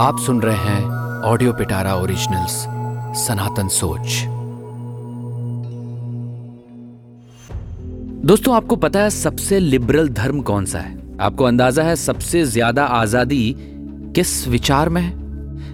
आप 0.00 0.18
सुन 0.18 0.40
रहे 0.42 0.56
हैं 0.56 1.22
ऑडियो 1.22 1.52
पिटारा 1.52 1.94
ओरिजिनल्स, 1.94 2.52
सनातन 3.16 3.68
सोच। 3.68 4.24
दोस्तों, 8.26 8.54
आपको 8.54 8.76
पता 8.76 9.00
है 9.00 9.10
सबसे 9.10 9.60
लिबरल 9.60 10.08
धर्म 10.08 10.40
कौन 10.40 10.64
सा 10.64 10.78
है? 10.78 11.16
आपको 11.20 11.44
अंदाज़ा 11.44 11.82
है 11.82 11.96
सबसे 11.96 12.44
ज़्यादा 12.44 12.84
आज़ादी 12.84 13.54
किस 14.16 14.48
विचार 14.48 14.88
में 14.88 15.00
है? 15.02 15.12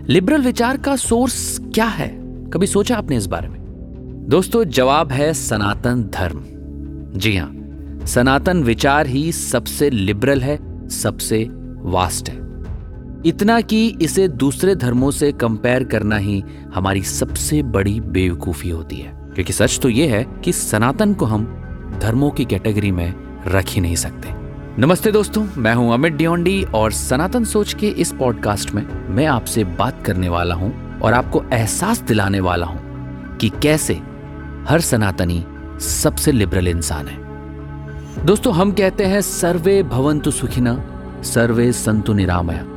लिबरल 0.07 0.43
विचार 0.43 0.77
का 0.77 0.97
सोर्स 0.97 1.59
क्या 1.75 1.87
है? 1.87 2.09
कभी 2.51 2.67
सोचा 2.67 2.97
आपने 2.97 3.17
इस 3.17 3.27
बारे 3.27 3.49
में? 3.49 3.59
दोस्तों, 4.29 4.65
जवाब 4.65 5.13
है 5.13 5.33
सनातन 5.35 6.03
धर्म। 6.15 6.45
जी 7.19 7.37
हाँ, 7.37 7.51
सनातन 8.07 8.63
विचार 8.63 9.07
ही 9.07 9.33
सबसे 9.33 9.91
लिबरल 9.91 10.43
है, 10.43 10.89
सबसे 10.89 11.45
वास्ट 11.83 12.29
है। 12.29 12.50
इतना 13.27 13.61
कि 13.61 13.99
इसे 14.03 14.29
दूसरे 14.29 14.75
धर्मों 14.75 15.11
से 15.11 15.33
कंपेयर 15.33 15.85
करना 15.85 16.17
ही 16.17 16.45
हमारी 16.75 17.03
सबसे 17.03 17.63
बड़ी 17.63 18.01
बेवकूफ़ी 18.01 18.71
होती 18.71 18.97
है। 18.97 19.13
क्योंकि 19.35 19.53
सच 19.53 19.79
तो 19.83 19.89
यह 19.89 20.15
है 20.15 20.25
कि 20.45 20.53
सनातन 20.53 21.15
को 21.15 21.25
हम 21.25 21.45
धर्मों 22.03 22.31
की 22.31 22.45
कैटेगरी 22.45 22.91
में 22.91 23.15
रख 23.47 23.65
ही 23.69 23.81
नहीं 23.81 23.97
सकते। 23.97 24.29
नमस्ते 24.81 25.13
दोस्तों, 25.13 25.47
मैं 25.57 25.75
हूँ 25.75 25.95
अमित 25.95 26.13
डियोंडी 26.13 26.63
और 26.63 26.93
सनातन 26.93 27.45
सोच 27.45 27.75
के 27.75 27.89
इस 27.89 28.13
पॉडकास्ट 28.13 28.75
में 28.75 28.83
मैं 29.09 29.27
आपसे 29.27 29.65
बात 29.65 30.03
करने 30.07 30.29
वाला 30.29 30.55
हूँ 30.55 31.01
और 31.01 31.13
आपको 31.13 31.45
एहसास 31.53 32.01
दिलाने 32.01 32.41
वाला 32.41 32.67
हूँ 32.67 33.37
कि 33.37 33.49
कैसे 33.49 33.95
हर 34.69 34.81
सनातनी 34.81 35.45
सबसे 35.81 36.33
लिबरल 36.33 36.69
इंसान 36.69 37.09
है। 37.09 38.27
दोस्तों, 38.27 38.55
हम 38.55 38.73
कहते 38.73 39.05
हैं 39.05 39.21
सर्वे 39.21 39.83
भवंतु 39.83 40.31
सुखिना 40.31 40.83
सर्वे 41.23 41.73
संतु 41.73 42.13
निरामया। 42.13 42.70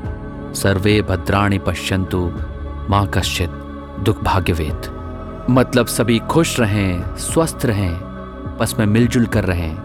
सर्वे 0.54 1.02
भद्राणी 1.02 1.58
पश्यंतु 1.58 2.32
माँ 2.90 3.08
कश्चित 3.08 3.50
दुर्भाग्यवेद 4.00 5.04
मतलब 5.50 5.86
सभी 5.86 6.20
खुश 6.20 6.60
रहें, 6.60 7.16
स्वस्थ 7.16 7.60
रहें, 7.66 7.94
बस 8.60 8.76
में 8.80 8.86
मिलजुल 8.86 9.26
कर 9.26 9.44
रहें। 9.44 9.78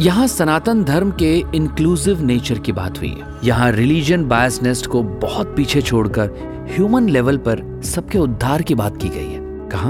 यहाँ 0.00 0.26
सनातन 0.26 0.84
धर्म 0.84 1.10
के 1.10 1.44
इंक्लूसिव 1.54 2.22
नेचर 2.22 2.58
की 2.58 2.72
बात 2.72 2.98
हुई। 2.98 3.08
है 3.08 3.38
यहाँ 3.44 3.72
रिलीजन 3.72 4.24
बायसनेस्ट 4.24 4.86
को 4.86 5.02
बहुत 5.02 5.54
पीछे 5.56 5.82
छोड़कर 5.82 6.30
ह्यूमन 6.70 7.08
लेवल 7.08 7.36
पर 7.36 7.80
सबके 7.84 8.18
उद्धार 8.18 8.62
की 8.62 8.74
बात 8.74 8.96
की 8.96 9.08
गई 9.08 9.32
है। 9.32 9.40
कहा? 9.42 9.88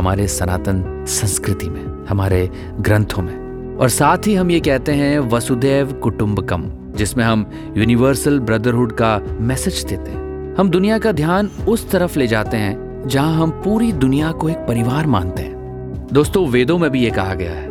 हमारे 0.00 0.28
सनातन 0.28 1.04
संस्कृति 1.08 1.70
में, 1.70 2.06
हमारे 2.08 2.50
ग्रंथों 2.80 3.22
में। 3.22 3.48
और 3.76 3.88
साथ 3.88 4.18
ही 4.26 4.34
हम 4.34 4.50
ये 4.50 4.60
कहते 4.60 4.92
हैं, 4.92 5.18
वसुदेव 5.18 5.92
कुटुंबकम। 5.92 6.62
जिसमें 6.96 7.24
हम 7.24 7.44
यूनिवर्सल 7.76 8.38
ब्रदरहुड 8.40 8.92
का 8.92 9.18
मैसेज 9.40 9.84
देते 9.84 10.10
हैं। 10.10 10.54
हम 10.54 10.70
दुनिया 10.70 10.98
का 10.98 11.12
ध्यान 11.12 11.50
उस 11.68 11.90
तरफ़ 11.90 12.18
ले 12.18 12.26
जाते 12.26 12.56
हैं, 12.56 13.08
जहाँ 13.08 13.34
हम 13.34 13.50
पूरी 13.64 13.92
दुनिया 13.92 14.30
को 14.32 14.48
एक 14.48 14.56
परिवार 14.58 15.06
मानते 15.06 15.42
हैं। 15.42 16.06
दोस्तों, 16.12 16.46
वेदों 16.46 16.78
में 16.78 16.90
भी 16.90 17.02
ये 17.02 17.10
कहा 17.10 17.34
गया 17.34 17.52
है, 17.52 17.66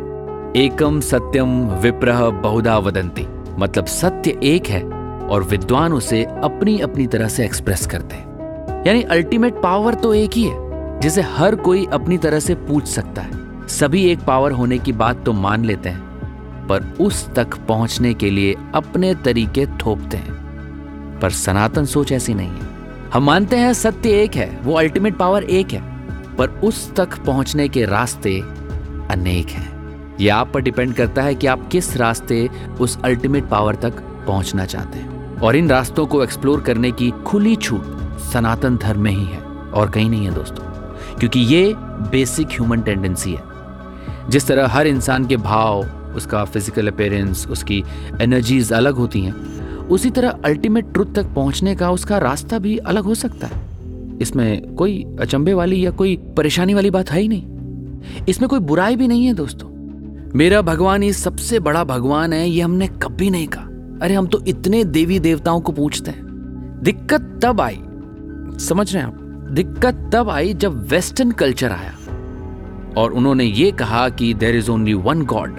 एकम 0.56 1.00
सत्यम 1.00 1.66
विप्रह 1.80 2.28
बहुधा 2.30 2.78
वदंती। 2.78 3.26
मतलब 3.58 3.86
सत्य 3.86 4.38
एक 4.42 4.66
है 4.66 4.82
और 5.28 5.42
विद्वान 5.42 5.92
उसे 5.92 6.24
अपनी 6.24 6.78
अपनी 6.78 7.06
तरह 7.06 7.28
से 7.28 7.44
एक्सप्रेस 7.44 7.86
करते 7.86 8.16
हैं। 8.16 8.84
यानी 8.86 9.02
अल्टीमेट 9.02 9.54
पावर 9.54 9.94
तो 9.94 10.14
एक 10.14 10.32
ही 10.32 10.44
है, 10.44 11.00
जिसे 11.00 11.22
हर 11.22 11.54
कोई 11.56 11.86
अपनी 11.92 12.18
तरह 12.18 12.40
से 12.40 12.54
पूछ 12.54 12.86
सकता 12.86 13.22
है। 13.22 13.66
सभी 13.68 14.04
एक 14.04 14.18
पावर 14.18 14.52
होने 14.52 14.78
की 14.78 14.92
बात 14.92 15.24
तो 15.26 15.32
मान 15.32 15.64
लेते 15.64 15.88
हैं। 15.88 16.07
पर 16.68 16.82
उस 17.00 17.34
तक 17.34 17.54
पहुँचने 17.54 18.14
के 18.14 18.30
लिए 18.30 18.56
अपने 18.74 19.14
तरीके 19.14 19.66
थोपते 19.66 20.16
हैं। 20.16 20.38
पर 21.22 21.30
सनातन 21.30 21.84
सोच 21.84 22.12
ऐसी 22.12 22.34
नहीं 22.34 22.48
है। 22.48 22.68
हम 23.14 23.24
मानते 23.24 23.56
हैं 23.56 23.72
सत्य 23.72 24.10
एक 24.10 24.34
है, 24.34 24.60
वो 24.62 24.74
अल्टीमेट 24.74 25.16
पावर 25.16 25.42
एक 25.42 25.72
है, 25.72 25.80
पर 26.36 26.48
उस 26.48 26.94
तक 26.94 27.18
पहुँचने 27.18 27.68
के 27.68 27.84
रास्ते 27.84 28.40
अनेक 29.10 29.48
हैं। 29.48 29.78
यह 30.20 30.36
आप 30.36 30.50
पर 30.54 30.60
डिपेंड 30.60 30.94
करता 30.94 31.22
है 31.22 31.34
कि 31.34 31.46
आप 31.46 31.68
किस 31.68 31.96
रास्ते 31.96 32.50
उस 32.80 33.02
अल्टीमेट 33.04 33.48
पावर 33.48 33.74
तक 33.74 33.92
पहुँचना 34.26 34.64
चाहते 34.64 34.98
हैं। 34.98 35.40
और 35.40 35.56
इन 35.56 35.70
रास्तों 35.70 36.06
को 36.06 36.22
एक्सप्लोर 36.22 36.60
करने 36.60 36.92
की 36.92 37.10
खुली 37.10 37.56
छूट 37.56 37.82
सनातन 38.18 38.76
धर्म 38.76 39.00
में 39.00 39.12
ही 39.12 39.24
है, 39.24 39.38
और 39.74 39.90
कहीं 39.90 40.10
नहीं 40.10 40.24
है 40.24 40.34
दोस्तों। 40.34 40.64
क्योंकि 41.18 41.40
ये 41.40 41.74
बेसिक 41.78 42.46
ह्यूमन 42.46 42.80
टेंडेंसी 42.80 43.32
है। 43.32 43.42
जिस 44.28 44.46
तरह 44.46 44.68
हर 44.68 44.86
इंसान 44.86 45.26
के 45.26 45.36
भाव 45.36 45.86
उसका 46.16 46.44
फ़िज़िकल 46.44 46.88
अपेयरेंस 46.88 47.46
उसकी 47.46 47.84
एनर्जीज 48.20 48.72
अलग 48.72 48.94
होती 48.94 49.20
हैं। 49.20 49.32
उसी 49.88 50.10
तरह 50.10 50.30
अल्टीमेट 50.44 50.92
ट्रुथ 50.92 51.06
तक 51.06 51.26
पहुँचने 51.26 51.74
का 51.74 51.90
उसका 51.90 52.18
रास्ता 52.18 52.58
भी 52.58 52.76
अलग 52.76 53.04
हो 53.04 53.14
सकता 53.14 53.46
है। 53.46 53.66
इसमें 54.18 54.74
कोई 54.74 55.06
अचंभे 55.20 55.54
वाली 55.54 55.86
या 55.86 55.90
कोई 55.90 56.16
परेशानी 56.36 56.74
वाली 56.74 56.90
बात 56.90 57.10
है 57.10 57.20
ही 57.20 57.28
नहीं। 57.28 58.24
इसमें 58.28 58.48
कोई 58.48 58.58
बुराई 58.58 58.96
भी 58.96 59.08
नहीं 59.08 59.26
है 59.26 59.34
दोस्तों। 59.34 59.68
मेरा 60.34 60.62
भगवान 60.62 61.02
ही 61.02 61.12
सबसे 61.12 61.58
बड़ा 61.58 61.84
भगवान 61.84 62.32
है, 62.32 62.48
ये 62.50 62.60
हमने 62.60 62.88
कभी 62.88 63.30
नहीं 63.30 63.46
कहा। 63.46 63.64
अरे, 64.02 64.14
हम 64.14 64.26
तो 64.26 64.44
इतने 64.48 64.84
देवी 64.84 65.18
देवताओं 65.18 65.60
को 65.60 65.72
पूछते 65.72 66.10
हैं। 66.10 66.80
दिक्कत 66.82 67.40
तब 67.44 67.60
आई, 67.60 67.78
समझ 68.58 68.94
रहे 68.94 69.02
हैं 69.02 69.08
आप? 69.08 69.48
दिक्कत 69.50 70.10
तब 70.14 70.30
आई 70.30 70.54
जब 70.54 70.88
वेस्टर्न 70.88 71.30
कल्चर 71.30 71.72
आया। 71.72 71.94
और 72.96 73.12
उन्होंने 73.12 73.44
ये 73.44 73.70
कहा 73.72 74.08
कि 74.08 74.34
there 74.34 74.56
is 74.56 74.70
only 74.70 74.94
one 74.94 75.22
god 75.22 75.56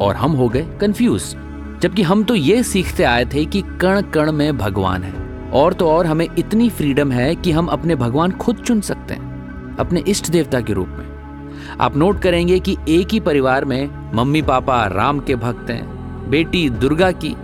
और 0.00 0.16
हम 0.16 0.32
हो 0.32 0.48
गए 0.48 0.66
कंफ्यूज 0.80 1.34
जबकि 1.82 2.02
हम 2.02 2.24
तो 2.24 2.34
ये 2.34 2.62
सीखते 2.62 3.04
आए 3.04 3.24
थे 3.24 3.44
कि 3.44 3.62
कण 3.80 4.00
कण 4.14 4.32
में 4.32 4.56
भगवान 4.58 5.02
है। 5.02 5.14
और 5.52 5.72
तो 5.72 5.88
और 5.90 6.06
हमें 6.06 6.26
इतनी 6.38 6.68
फ्रीडम 6.70 7.12
है 7.12 7.34
कि 7.34 7.52
हम 7.52 7.66
अपने 7.66 7.94
भगवान 7.96 8.32
खुद 8.32 8.56
चुन 8.56 8.80
सकते 8.80 9.14
हैं, 9.14 9.76
अपने 9.76 10.00
इष्ट 10.08 10.30
देवता 10.30 10.60
के 10.60 10.72
रूप 10.72 10.88
में। 10.88 11.76
आप 11.80 11.96
नोट 11.96 12.20
करेंगे 12.22 12.58
कि 12.60 12.76
एक 12.88 13.12
ही 13.12 13.20
परिवार 13.20 13.64
में 13.64 14.12
मम्मी 14.14 14.42
पापा 14.42 14.84
राम 14.86 15.20
के 15.20 15.36
भक्त 15.36 15.70
हैं, 15.70 16.30
बेटी 16.30 16.68
दुर्गा 16.70 17.10
की। 17.14 17.34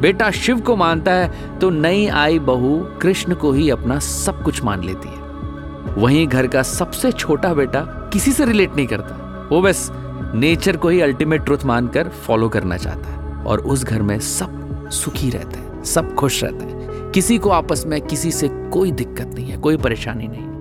बेटा 0.00 0.30
शिव 0.30 0.60
को 0.60 0.76
मानता 0.76 1.12
है 1.12 1.58
तो 1.58 1.70
नई 1.70 2.06
आई 2.06 2.38
बहू 2.40 2.78
कृष्ण 3.02 3.34
को 3.34 3.52
ही 3.52 3.68
अपना 3.70 3.98
सब 3.98 4.42
कुछ 4.42 4.62
मान 4.64 4.84
लेती 4.84 5.08
है। 5.08 5.94
वहीं 5.94 6.26
घर 6.26 6.46
का 6.46 6.62
सबसे 6.62 7.12
छोटा 7.12 7.52
बेटा 7.54 7.80
किसी 8.12 8.32
से 8.32 8.44
रिलेट 8.44 8.76
नहीं 8.76 8.86
करता। 8.86 9.48
वो 9.52 9.60
बस 9.62 9.90
नेचर 10.34 10.76
को 10.76 10.88
ही 10.88 11.00
अल्टीमेट 11.00 11.44
ट्रुथ 11.44 11.58
मानकर 11.64 12.08
फॉलो 12.08 12.48
करना 12.48 12.76
चाहता 12.76 13.08
है 13.10 13.44
और 13.44 13.60
उस 13.60 13.84
घर 13.84 14.02
में 14.02 14.20
सब 14.20 14.88
सुखी 14.88 15.30
रहते 15.30 15.58
हैं, 15.58 15.84
सब 15.84 16.14
खुश 16.14 16.44
रहते 16.44 16.64
हैं। 16.64 17.10
किसी 17.10 17.38
को 17.38 17.50
आपस 17.50 17.84
में 17.86 18.00
किसी 18.00 18.32
से 18.32 18.48
कोई 18.48 18.92
दिक्कत 18.92 19.30
नहीं 19.34 19.46
है, 19.46 19.56
कोई 19.56 19.76
परेशानी 19.76 20.28
नहीं। 20.28 20.52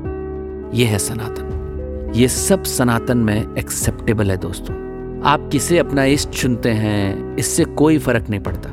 यह 0.80 0.90
है 0.90 0.98
सनातन। 0.98 2.12
ये 2.16 2.28
सब 2.28 2.64
सनातन 2.64 3.18
में 3.18 3.56
एक्सेप्टेबल 3.58 4.32
है 4.32 4.38
दोस्तों। 4.38 4.76
आप 5.22 5.50
किसे 5.52 5.78
अपना 5.78 6.04
इष्ट 6.04 6.30
चुनते 6.30 6.70
हैं, 6.70 7.36
इससे 7.36 7.66
कोई 7.66 7.98
फ़र्क 7.98 8.30
नहीं 8.30 8.40
पड़ता। 8.40 8.70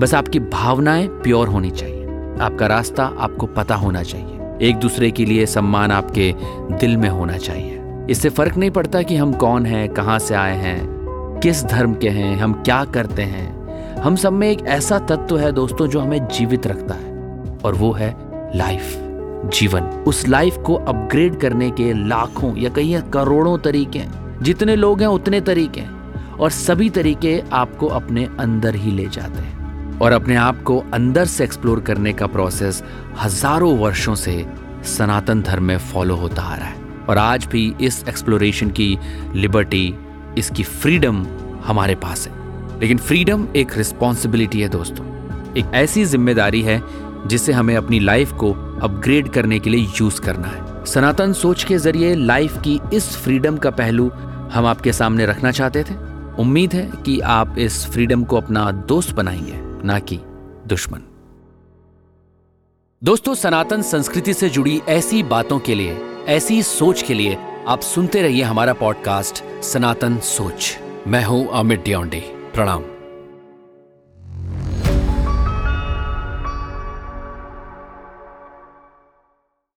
बस 0.00 0.14
आपकी 0.14 0.40
भावनाएँ 0.40 1.06
प्योर 1.06 1.48
होनी 1.48 1.70
चाहिए। 1.70 2.02
आपका 2.40 2.66
रास्ता 2.66 3.12
आपको 3.18 3.46
पता 3.46 3.74
होना 3.74 4.02
चाहिए। 4.02 4.38
एक 4.68 4.76
दूसरे 4.76 5.10
के 5.10 5.24
लिए 5.24 5.46
सम्मान 5.46 5.90
आपके 5.90 6.34
दिल 6.76 6.96
में 6.96 7.08
होना 7.08 7.36
चाहिए। 7.36 7.81
इससे 8.10 8.28
फ़र्क 8.28 8.56
नहीं 8.56 8.70
पड़ता 8.70 9.02
कि 9.02 9.16
हम 9.16 9.32
कौन 9.32 9.66
हैं, 9.66 9.88
कहाँ 9.88 10.18
से 10.18 10.34
आए 10.34 10.56
हैं, 10.56 11.40
किस 11.42 11.64
धर्म 11.64 11.94
के 11.94 12.08
हैं, 12.08 12.36
हम 12.36 12.52
क्या 12.52 12.84
करते 12.84 13.22
हैं। 13.22 13.96
हम 13.96 14.16
सब 14.16 14.32
में 14.32 14.50
एक 14.50 14.62
ऐसा 14.66 14.98
तत्व 14.98 15.38
है 15.38 15.52
दोस्तों 15.52 15.86
जो 15.86 16.00
हमें 16.00 16.26
जीवित 16.28 16.66
रखता 16.66 16.94
है, 16.94 17.10
और 17.64 17.74
वो 17.74 17.92
है 17.92 18.16
लाइफ 18.56 18.96
जीवन। 19.54 19.82
उस 19.82 20.28
लाइफ 20.28 20.56
को 20.56 20.74
अपग्रेड 20.74 21.40
करने 21.40 21.70
के 21.70 21.92
लाखों 22.08 22.56
या 22.56 22.70
कहीं 22.70 23.00
करोड़ों 23.00 23.58
तरीके 23.58 23.98
हैं। 23.98 24.42
जितने 24.42 24.76
लोग 24.76 25.00
हैं, 25.00 25.08
उतने 25.08 25.40
तरीके 25.40 25.80
हैं, 25.80 26.36
और 26.36 26.50
सभी 26.50 26.90
तरीके 26.90 27.42
आपको 27.52 27.86
अपने 27.86 28.28
अंदर 28.40 28.74
ही 28.74 28.90
ले 28.90 29.06
जाते 29.06 29.40
हैं। 29.40 29.98
और 29.98 30.12
अपने 30.12 30.36
आप 30.36 30.62
को 30.62 30.84
अंदर 30.94 31.24
से 31.24 31.44
एक्सप्लोर 31.44 31.80
करने 31.80 32.12
का 32.12 32.26
प्रोसेस 32.26 32.82
हज़ारों 33.22 33.78
वर्षों 33.78 34.14
से 34.14 34.46
सनातन 34.84 35.42
धर्म 35.42 35.64
में 35.64 35.78
फॉलो 35.78 36.16
होता 36.16 36.42
आ 36.42 36.54
रहा 36.54 36.66
है। 36.66 36.81
और 37.08 37.18
आज 37.18 37.46
भी 37.46 37.74
इस 37.80 38.04
एक्सप्लोरेशन 38.08 38.70
की 38.70 38.98
लिबर्टी 39.34 39.94
इसकी 40.38 40.62
फ्रीडम 40.62 41.26
हमारे 41.64 41.94
पास 41.94 42.28
है। 42.28 42.40
लेकिन 42.80 42.98
फ्रीडम 42.98 43.46
एक 43.56 43.76
रिस्पॉन्सिबिलिटी 43.76 44.60
है 44.60 44.68
दोस्तों। 44.68 45.06
एक 45.54 45.74
ऐसी 45.74 46.04
ज़िम्मेदारी 46.04 46.62
है 46.62 46.82
जिसे 47.26 47.52
हमें 47.52 47.76
अपनी 47.76 48.00
लाइफ 48.00 48.32
को 48.32 48.52
अपग्रेड 48.82 49.28
करने 49.28 49.58
के 49.58 49.70
लिए 49.70 49.88
यूज़ 50.00 50.20
करना 50.20 50.48
है। 50.48 50.84
सनातन 50.84 51.32
सोच 51.32 51.64
के 51.64 51.78
ज़रिए 51.78 52.14
लाइफ 52.14 52.56
की 52.62 52.80
इस 52.94 53.16
फ्रीडम 53.16 53.56
का 53.56 53.70
पहलू 53.70 54.08
हम 54.52 54.66
आपके 54.66 54.92
सामने 54.92 55.26
रखना 55.26 55.50
चाहते 55.50 55.82
थे। 55.82 55.94
उम्मीद 56.38 56.72
है 56.72 56.90
कि 57.06 57.20
आप 57.20 57.58
इस 57.58 57.86
फ्रीडम 57.86 58.24
को 58.24 58.36
अपना 58.36 58.70
दोस्त 58.70 59.14
बनाएँगे, 59.14 59.86
ना 59.86 59.98
कि 59.98 60.18
दुश्मन। 60.66 61.00
दोस्तों, 63.04 63.34
सनातन 63.34 63.82
संस्कृति 63.82 64.34
से 64.34 64.48
जुड़ी 64.48 64.82
ऐसी 64.88 65.22
बातों 65.22 65.58
के 65.58 65.74
लिए 65.74 65.94
ऐसी 66.28 66.62
सोच 66.62 67.02
के 67.02 67.14
लिए 67.14 67.38
आप 67.68 67.80
सुनते 67.80 68.22
रहिए 68.22 68.42
हमारा 68.42 68.72
पॉडकास्ट, 68.72 69.62
सनातन 69.62 70.18
सोच। 70.18 70.78
मैं 71.06 71.24
हूँ 71.24 71.48
अमित 71.52 71.84
डियोंडे 71.84 72.20
प्रणाम। 72.54 72.84